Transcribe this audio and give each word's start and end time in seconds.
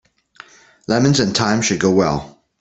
Lemons 0.87 1.19
and 1.19 1.37
thyme 1.37 1.61
should 1.61 1.79
go 1.79 1.91
well. 1.91 2.41